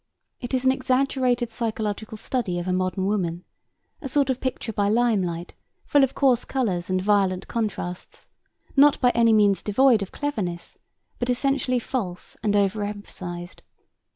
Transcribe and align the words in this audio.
It 0.39 0.55
is 0.55 0.65
an 0.65 0.71
exaggerated 0.71 1.51
psychological 1.51 2.17
study 2.17 2.57
of 2.57 2.67
a 2.67 2.73
modern 2.73 3.05
woman, 3.05 3.43
a 4.01 4.07
sort 4.09 4.31
of 4.31 4.39
picture 4.41 4.73
by 4.73 4.89
limelight, 4.89 5.53
full 5.85 6.03
of 6.03 6.15
coarse 6.15 6.43
colours 6.43 6.89
and 6.89 6.99
violent 6.99 7.47
contrasts, 7.47 8.31
not 8.75 8.99
by 8.99 9.11
any 9.11 9.31
means 9.31 9.61
devoid 9.61 10.01
of 10.01 10.11
cleverness 10.11 10.79
but 11.19 11.29
essentially 11.29 11.77
false 11.77 12.35
and 12.41 12.55
over 12.55 12.83
emphasised. 12.83 13.61